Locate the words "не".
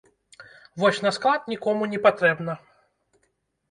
1.95-2.03